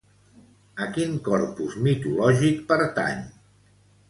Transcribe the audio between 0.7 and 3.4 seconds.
A quin corpus mitològic pertany?